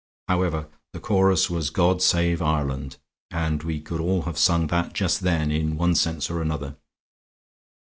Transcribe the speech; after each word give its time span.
However, 0.27 0.67
the 0.93 0.99
chorus 0.99 1.47
was 1.47 1.69
'God 1.69 2.01
save 2.01 2.41
Ireland,' 2.41 2.97
and 3.29 3.61
we 3.61 3.79
could 3.79 3.99
all 4.01 4.23
have 4.23 4.35
sung 4.39 4.65
that 4.65 4.93
just 4.93 5.19
then, 5.21 5.51
in 5.51 5.77
one 5.77 5.93
sense 5.93 6.27
or 6.31 6.41
another. 6.41 6.75